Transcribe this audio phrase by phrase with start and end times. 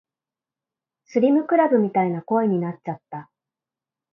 [1.05, 3.29] スリムクラブみたいな声になっちゃった